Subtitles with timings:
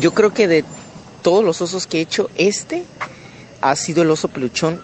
[0.00, 0.64] Yo creo que de
[1.22, 2.84] todos los osos que he hecho, este
[3.60, 4.80] ha sido el oso peluchón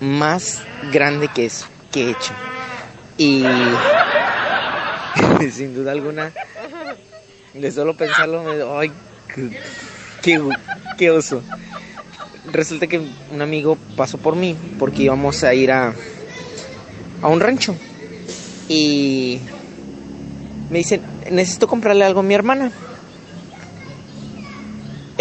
[0.00, 0.62] más
[0.92, 2.32] grande que, es, que he hecho.
[3.18, 3.44] Y
[5.52, 6.32] sin duda alguna,
[7.54, 8.92] de solo pensarlo, me ay,
[10.22, 10.40] qué,
[10.98, 11.42] qué oso.
[12.50, 13.00] Resulta que
[13.30, 15.94] un amigo pasó por mí porque íbamos a ir a,
[17.22, 17.74] a un rancho.
[18.68, 19.40] Y
[20.70, 22.72] me dicen, necesito comprarle algo a mi hermana.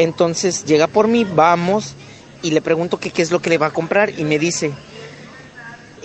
[0.01, 1.93] Entonces llega por mí, vamos
[2.41, 4.71] y le pregunto qué es lo que le va a comprar y me dice,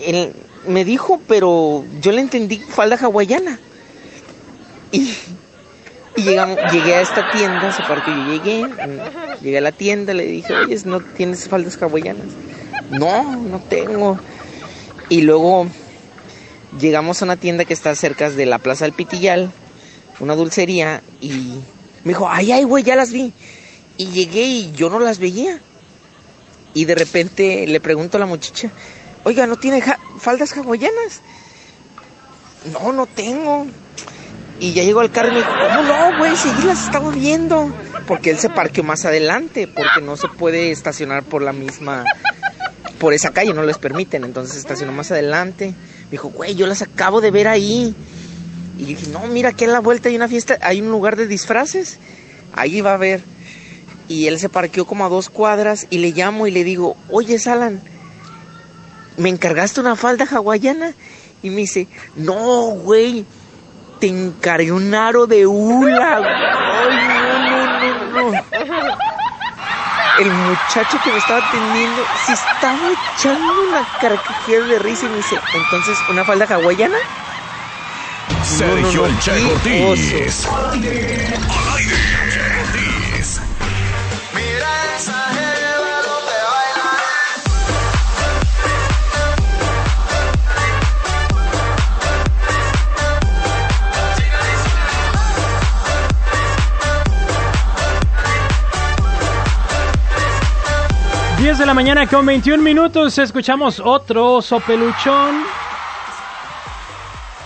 [0.04, 0.34] él
[0.68, 3.58] me dijo, pero yo le entendí falda hawaiana.
[4.92, 5.14] Y,
[6.16, 8.66] llegué a esta tienda, se que yo llegué,
[9.40, 12.26] llegué a la tienda, le dije, oye, ¿no tienes faldas hawaianas?
[12.90, 14.18] No, no tengo.
[15.08, 15.68] Y luego
[16.78, 19.50] llegamos a una tienda que está cerca de la Plaza del Pitillal,
[20.20, 21.30] una dulcería, y
[22.04, 23.32] me dijo, ay, ay, güey, ya las vi.
[23.96, 25.60] Y llegué y yo no las veía.
[26.74, 28.70] Y de repente le pregunto a la muchacha,
[29.24, 29.82] oiga, ¿no tiene
[30.18, 31.22] faldas hawaianas?
[32.72, 33.66] No, no tengo.
[34.58, 36.36] Y ya llegó al carro y me dijo, ¿cómo no, güey?
[36.36, 37.72] Si las estaba viendo.
[38.06, 42.04] Porque él se parqueó más adelante, porque no se puede estacionar por la misma,
[42.98, 44.24] por esa calle, no les permiten.
[44.24, 45.74] Entonces estacionó más adelante.
[46.04, 47.94] Me dijo, güey, yo las acabo de ver ahí.
[48.78, 51.26] Y dije, no, mira, aquí en la vuelta hay una fiesta, hay un lugar de
[51.26, 51.98] disfraces.
[52.52, 53.22] Ahí va a haber.
[54.08, 57.38] Y él se parqueó como a dos cuadras y le llamo y le digo, oye,
[57.38, 57.82] Salan,
[59.16, 60.92] ¿me encargaste una falda hawaiana?
[61.42, 63.24] Y me dice, no, güey,
[64.00, 66.16] te encargué un aro de hula.
[66.16, 68.96] Ay, no, no, no, no.
[70.18, 75.16] El muchacho que me estaba atendiendo se estaba echando una carcajada de risa y me
[75.16, 76.96] dice, entonces, ¿una falda hawaiana?
[78.42, 80.46] Sergio no, Ortiz.
[101.56, 105.42] 10 de la mañana con 21 minutos escuchamos otro sopeluchón.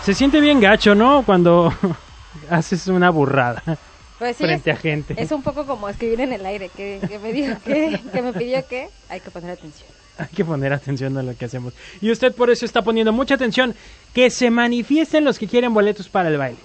[0.02, 1.22] Se siente bien gacho, ¿no?
[1.22, 1.72] Cuando
[2.50, 3.62] haces una burrada
[4.18, 5.14] pues frente a gente.
[5.16, 8.66] Es un poco como escribir en el aire, que, me dijo que, que me pidió
[8.66, 9.88] que hay que poner atención.
[10.18, 11.72] Hay que poner atención a lo que hacemos.
[12.00, 13.76] Y usted por eso está poniendo mucha atención.
[14.12, 16.58] Que se manifiesten los que quieren boletos para el baile.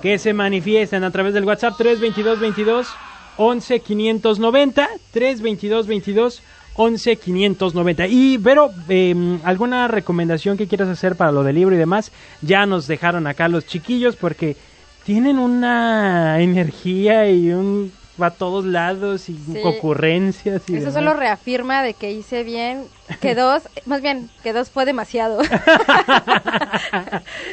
[0.00, 2.88] Que se manifiesten a través del WhatsApp 322 22
[3.36, 6.42] 11 590 322 22
[6.80, 8.06] 11 590.
[8.06, 12.10] Y, pero, em, ¿alguna recomendación que quieras hacer para lo del libro y demás?
[12.40, 14.56] Ya nos dejaron acá los chiquillos porque
[15.04, 21.82] tienen una energía y un va a todos lados y ocurrencias y eso solo reafirma
[21.82, 22.84] de que hice bien
[23.22, 25.40] que dos más bien que dos fue demasiado.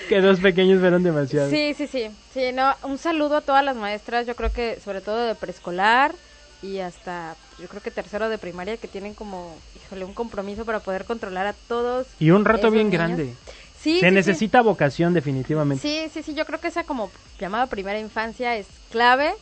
[0.09, 2.09] Que dos pequeños fueron demasiado sí sí sí.
[2.33, 6.13] Sí no un saludo a todas las maestras yo creo que sobre todo de preescolar
[6.61, 10.79] y hasta yo creo que tercero de primaria que tienen como, híjole, un compromiso para
[10.79, 12.07] poder controlar a todos.
[12.19, 13.35] Y un rato bien grande.
[13.79, 15.81] Sí, Se necesita vocación definitivamente.
[15.81, 19.33] Sí, sí, sí, yo creo que esa como llamada primera infancia es clave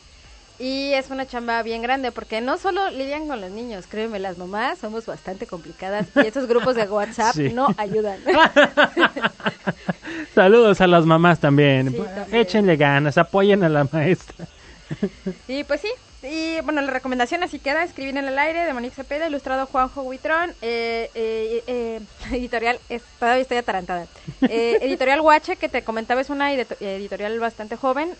[0.58, 4.38] y es una chamba bien grande porque no solo lidian con los niños, créeme, las
[4.38, 8.20] mamás somos bastante complicadas y esos grupos de WhatsApp no ayudan.
[10.34, 11.96] Saludos a las mamás también.
[12.30, 14.46] Échenle ganas, apoyen a la maestra.
[15.48, 15.88] Y pues sí,
[16.22, 20.02] y bueno, la recomendación así queda, escribir en el aire de Monique Cepeda, ilustrado Juanjo
[20.02, 22.00] Huitrón, eh, eh, eh,
[22.32, 22.78] editorial,
[23.18, 24.06] todavía estoy atarantada,
[24.40, 28.10] editorial Huache, que te comentaba, es una editorial bastante joven,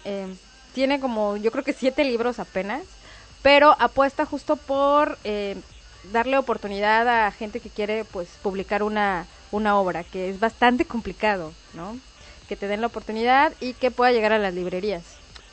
[0.74, 2.82] tiene como, yo creo que siete libros apenas,
[3.42, 5.18] pero apuesta justo por
[6.12, 11.52] darle oportunidad a gente que quiere pues publicar una, una obra, que es bastante complicado,
[11.74, 11.98] ¿no?
[12.48, 15.02] Que te den la oportunidad y que pueda llegar a las librerías.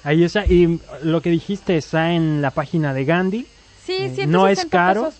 [0.03, 3.47] Ahí está, y lo que dijiste está en la página de Gandhi.
[3.85, 5.11] Sí, sí, no es caro.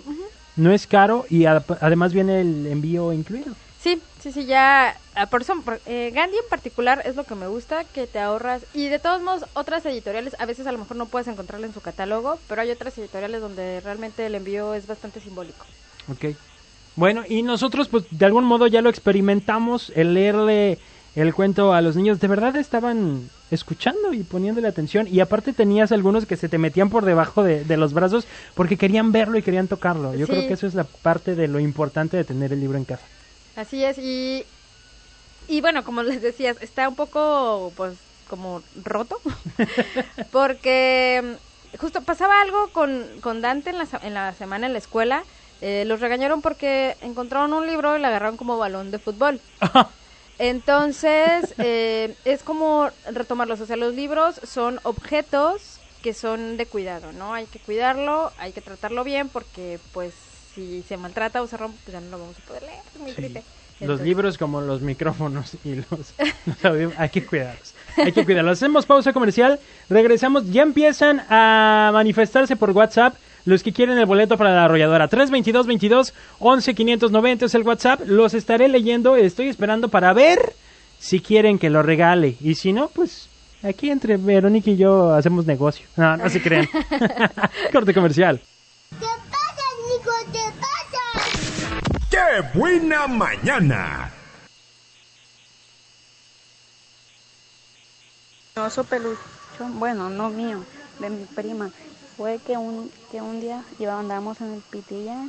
[0.55, 3.55] No es caro y además viene el envío incluido.
[3.81, 4.95] Sí, sí, sí, ya.
[5.15, 8.61] Ah, por eso, eh, Gandhi en particular es lo que me gusta, que te ahorras.
[8.73, 11.73] Y de todos modos, otras editoriales, a veces a lo mejor no puedes encontrarlo en
[11.73, 15.65] su catálogo, pero hay otras editoriales donde realmente el envío es bastante simbólico.
[16.09, 16.35] Ok.
[16.95, 20.77] Bueno, y nosotros, pues de algún modo ya lo experimentamos, el leerle
[21.15, 22.19] el cuento a los niños.
[22.19, 25.07] De verdad estaban escuchando y poniéndole atención.
[25.07, 29.11] Y aparte tenías algunos que se te metían por debajo de, los brazos porque querían
[29.11, 30.13] verlo y querían tocarlo.
[30.15, 32.85] Yo creo que eso es la parte de lo importante de tener el libro en
[32.85, 33.05] casa.
[33.55, 34.45] Así es, y,
[35.47, 37.93] y bueno, como les decías, está un poco, pues,
[38.27, 39.19] como roto,
[40.31, 41.37] porque
[41.79, 45.23] justo pasaba algo con, con Dante en la, en la semana en la escuela.
[45.61, 49.39] Eh, los regañaron porque encontraron un libro y le agarraron como balón de fútbol.
[50.39, 53.61] Entonces, eh, es como retomarlos.
[53.61, 57.33] O sea, los libros son objetos que son de cuidado, ¿no?
[57.33, 60.13] Hay que cuidarlo, hay que tratarlo bien porque, pues,
[60.53, 62.79] si se maltrata o se rompe, pues ya no lo vamos a poder leer.
[62.93, 63.15] Es muy Sí.
[63.15, 63.43] triste.
[63.79, 66.13] Los libros como los micrófonos y los,
[66.63, 67.73] los hay que cuidarlos.
[67.97, 68.57] Hay que cuidarlos.
[68.59, 69.59] Hacemos pausa comercial,
[69.89, 73.15] regresamos, ya empiezan a manifestarse por WhatsApp
[73.45, 75.07] los que quieren el boleto para la arrolladora.
[75.07, 78.01] 322 22 11 590 es el WhatsApp.
[78.05, 80.53] Los estaré leyendo, estoy esperando para ver
[80.99, 83.29] si quieren que lo regale y si no, pues
[83.61, 85.85] aquí entre Verónica y yo hacemos negocio.
[85.95, 86.67] No, no se crean.
[87.71, 88.41] Corte comercial.
[88.99, 90.11] ¿Qué pasa, Nico?
[90.31, 92.09] ¿Qué pasa?
[92.09, 94.11] ¡Qué buena mañana!
[98.55, 100.63] Oso peluchón, bueno, no mío,
[100.99, 101.71] de mi prima,
[102.17, 105.27] fue que un, que un día iba, andábamos en el pitilla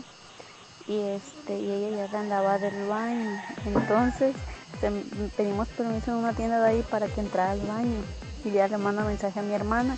[0.86, 3.42] y este y ella ya andaba del baño.
[3.66, 4.34] Entonces
[4.80, 4.90] te-
[5.36, 8.02] pedimos permiso en una tienda de ahí para que entrara al baño.
[8.44, 9.96] Y ya le manda mensaje a mi hermana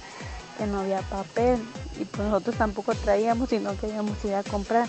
[0.56, 1.58] que no había papel
[1.98, 4.88] y pues nosotros tampoco traíamos y no queríamos ir a comprar.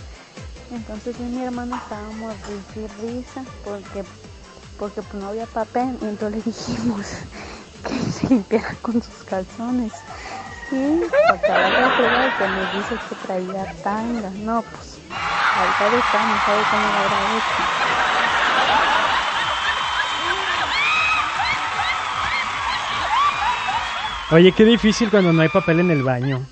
[0.71, 4.03] Entonces yo y mi hermana estábamos risa y risa porque
[4.77, 7.07] porque pues no había papel y entonces le dijimos
[7.87, 9.91] que se limpiara con sus calzones
[10.71, 10.99] y
[11.33, 14.99] acaba de fregar que nos dice que traía tanga no pues
[15.55, 17.63] ahorita está no sabe cómo lo habrá hecho
[24.31, 26.45] Oye, qué difícil cuando no hay papel en el baño.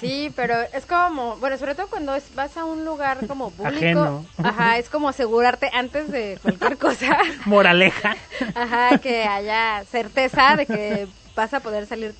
[0.00, 3.76] Sí, pero es como, bueno, sobre todo cuando es- vas a un lugar como público.
[3.76, 4.24] Ajeno.
[4.42, 7.16] Ajá, es como asegurarte antes de cualquier cosa.
[7.44, 8.16] Moraleja.
[8.54, 11.06] Ajá, que haya certeza de que
[11.36, 12.14] vas a poder salir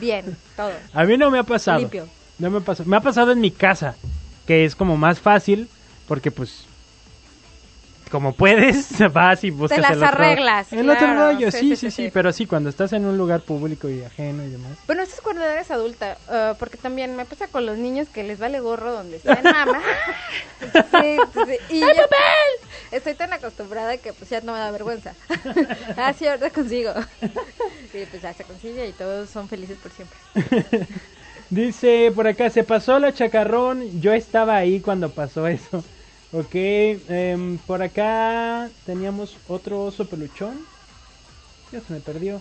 [0.00, 0.72] bien, todo.
[0.92, 1.80] A mí no me ha pasado.
[1.80, 2.06] Limpio.
[2.38, 2.88] No me ha pasado.
[2.88, 3.96] Me ha pasado en mi casa,
[4.46, 5.68] que es como más fácil,
[6.06, 6.66] porque pues
[8.10, 11.68] como puedes, vas y buscas las el otro, arreglas, el otro rollo, Sí, sí, sí,
[11.68, 12.10] sí, sí, sí, sí.
[12.12, 14.72] pero sí, cuando estás en un lugar público y ajeno y demás.
[14.86, 18.24] Bueno, eso es cuando eres adulta, ah, porque también me pasa con los niños que
[18.24, 19.80] les vale gorro donde están, mamá.
[20.60, 21.76] Sí, sí, sí.
[21.76, 21.86] Y yo
[22.92, 25.14] estoy tan acostumbrada que pues ya no me da vergüenza.
[25.96, 26.92] ah, sí, ahorita consigo.
[27.92, 30.18] Y pues ya se consigue y todos son felices por siempre.
[31.48, 35.82] Dice por acá, se pasó la chacarrón, yo estaba ahí cuando pasó eso.
[36.32, 40.64] Ok, em, por acá teníamos otro oso peluchón.
[41.72, 42.40] Ya se me perdió.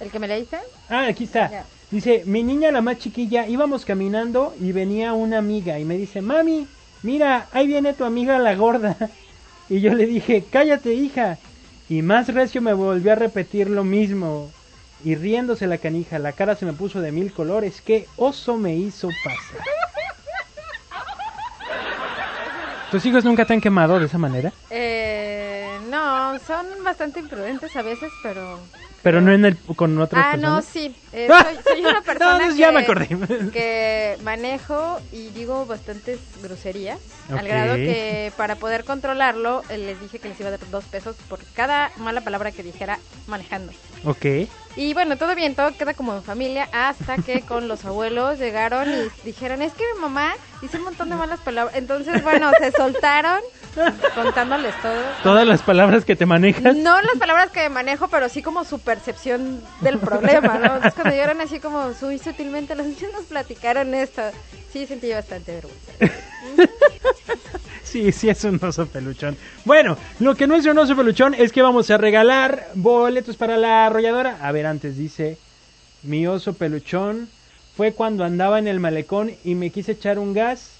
[0.00, 0.58] ¿El que me leíste?
[0.88, 1.64] Ah, aquí está.
[1.90, 6.22] Dice, mi niña la más chiquilla, íbamos caminando y venía una amiga y me dice,
[6.22, 6.66] mami,
[7.02, 8.96] mira, ahí viene tu amiga la gorda.
[9.70, 11.38] Y yo le dije, cállate hija.
[11.88, 14.50] Y más recio me volvió a repetir lo mismo.
[15.04, 17.80] Y riéndose la canija, la cara se me puso de mil colores.
[17.80, 19.58] ¿Qué oso me hizo pasar?
[22.90, 24.52] ¿Tus hijos nunca te han quemado de esa manera?
[24.70, 28.60] Eh, no, son bastante imprudentes a veces, pero...
[29.02, 30.64] Pero no en el, con otras Ah, no, personas.
[30.66, 30.94] sí.
[31.12, 33.08] eh, soy, soy una No, persona no, que, ya me acordé.
[33.52, 37.00] que manejo y digo bastantes groserías.
[37.36, 40.84] Al grado que para poder controlarlo, eh, les dije que les iba a dar dos
[40.84, 43.72] pesos por cada mala palabra que dijera manejando.
[44.04, 44.26] Ok.
[44.74, 48.88] Y bueno, todo bien, todo queda como en familia hasta que con los abuelos llegaron
[48.88, 50.32] y dijeron, es que mi mamá
[50.62, 51.76] dice un montón de malas palabras.
[51.76, 53.40] Entonces, bueno, se soltaron
[54.14, 55.02] contándoles todo.
[55.22, 56.76] Todas las palabras que te manejas.
[56.76, 60.74] No las palabras que manejo, pero sí como su percepción del problema, ¿no?
[60.76, 64.22] Entonces cuando llegaron así como muy sutilmente, los niños nos platicaron esto.
[64.72, 65.92] Sí, sentí bastante vergüenza.
[67.92, 69.36] Sí, sí es un oso peluchón.
[69.66, 73.58] Bueno, lo que no es un oso peluchón es que vamos a regalar boletos para
[73.58, 74.38] la arrolladora.
[74.40, 75.36] A ver, antes dice,
[76.02, 77.28] mi oso peluchón
[77.76, 80.70] fue cuando andaba en el malecón y me quise echar un gas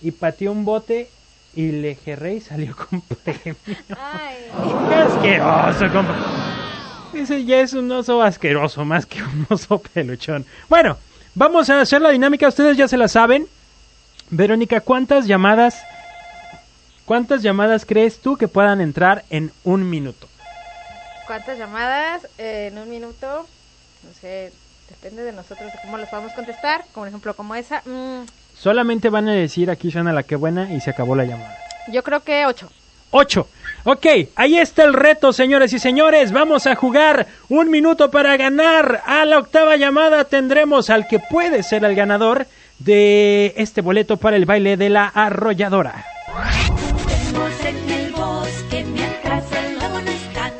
[0.00, 1.10] y pateé un bote
[1.56, 3.56] y le gerré y salió con premio.
[3.98, 4.36] Ay.
[4.88, 6.14] ¡Qué asqueroso, compa!
[7.12, 10.46] Ese ya es un oso asqueroso más que un oso peluchón.
[10.68, 10.96] Bueno,
[11.34, 13.48] vamos a hacer la dinámica, ustedes ya se la saben.
[14.30, 15.82] Verónica, ¿cuántas llamadas
[17.04, 20.28] cuántas llamadas crees tú que puedan entrar en un minuto?
[21.26, 23.46] ¿Cuántas llamadas eh, en un minuto?
[24.02, 24.52] No sé,
[24.90, 26.84] depende de nosotros de cómo las podamos contestar.
[26.92, 27.82] Como ejemplo, como esa.
[27.84, 28.26] mm,
[28.58, 31.56] Solamente van a decir aquí suena la que buena y se acabó la llamada.
[31.88, 32.70] yo creo que ocho.
[33.14, 33.46] 8.
[33.84, 34.06] Ok,
[34.36, 36.32] ahí está el reto, señores y señores.
[36.32, 39.02] Vamos a jugar un minuto para ganar.
[39.04, 42.46] A la octava llamada tendremos al que puede ser el ganador
[42.78, 46.06] de este boleto para el baile de la arrolladora.
[47.32, 50.52] Juguemos en el bosque mientras el lobo no está.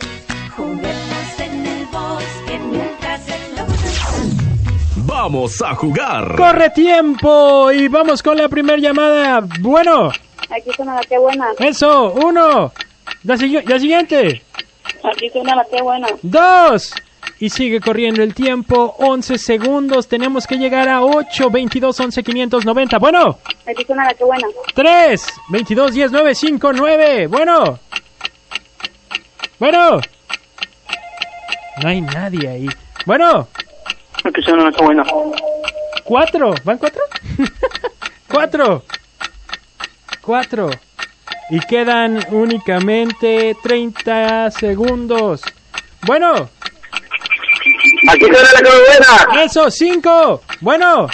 [0.57, 4.93] Juguemos en el bosque mientras el lobo no está.
[4.97, 6.35] Vamos a jugar.
[6.35, 9.41] Corre tiempo y vamos con la primera llamada.
[9.61, 10.09] Bueno.
[10.09, 11.49] Aquí suena la que buena.
[11.59, 12.73] Eso, uno.
[13.25, 14.43] La, la siguiente.
[15.05, 16.09] Aquí suena la que buena.
[16.23, 16.95] Dos.
[17.43, 20.07] Y sigue corriendo el tiempo, 11 segundos.
[20.07, 22.99] Tenemos que llegar a 8, 22, 11, 590.
[23.01, 23.75] Bueno, la
[24.15, 24.47] que buena.
[24.73, 27.27] 3, 22, 10, 9, 5, 9.
[27.27, 27.81] Bueno.
[29.59, 30.01] Bueno.
[31.83, 32.69] No hay nadie ahí.
[33.07, 33.49] Bueno.
[34.23, 35.03] La que buena.
[36.05, 36.55] Cuatro.
[36.63, 37.03] ¿Van cuatro?
[38.29, 38.85] cuatro.
[40.21, 40.71] Cuatro.
[41.51, 45.43] Y quedan únicamente 30 segundos.
[46.07, 46.62] Bueno.
[48.09, 49.45] Aquí suena la que buena.
[49.45, 50.43] Eso, cinco.
[50.61, 51.09] Bueno.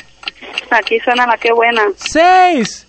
[0.70, 1.82] Aquí suena la que buena.
[1.96, 2.86] Seis.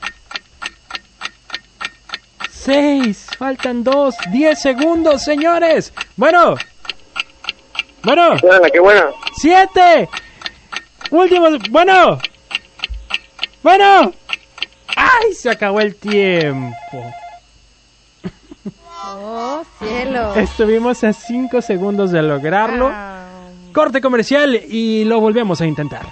[2.49, 3.27] Seis.
[3.37, 4.15] Faltan dos.
[4.31, 5.93] Diez segundos, señores.
[6.15, 6.55] Bueno.
[8.03, 8.37] Bueno.
[8.39, 9.05] Suena la que buena.
[9.35, 10.09] Siete.
[11.11, 11.47] Último.
[11.69, 12.19] Bueno.
[13.63, 14.13] Bueno.
[14.95, 15.33] ¡Ay!
[15.33, 17.13] Se acabó el tiempo.
[19.05, 20.35] Oh, cielo.
[20.35, 22.89] Estuvimos a cinco segundos de lograrlo.
[22.91, 23.18] Ah.
[23.79, 26.05] Corte comercial y lo volvemos a intentar.